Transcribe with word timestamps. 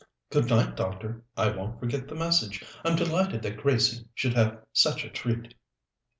"Good 0.31 0.47
night, 0.49 0.75
doctor. 0.75 1.23
I 1.37 1.51
won't 1.51 1.79
forget 1.79 2.07
the 2.07 2.15
message. 2.15 2.63
I'm 2.83 2.95
delighted 2.95 3.43
that 3.43 3.57
Gracie 3.57 4.07
should 4.15 4.33
have 4.33 4.63
such 4.73 5.05
a 5.05 5.11
treat." 5.11 5.53